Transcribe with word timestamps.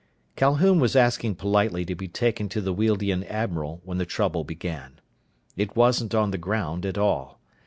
Calhoun 0.35 0.79
was 0.79 0.95
asking 0.95 1.35
politely 1.35 1.85
to 1.85 1.93
be 1.93 2.07
taken 2.07 2.49
to 2.49 2.59
the 2.59 2.73
Wealdian 2.73 3.23
admiral 3.25 3.81
when 3.85 3.99
the 3.99 4.05
trouble 4.07 4.43
began. 4.43 4.99
It 5.55 5.75
wasn't 5.75 6.15
on 6.15 6.31
the 6.31 6.39
ground, 6.39 6.87
at 6.87 6.97
all. 6.97 7.39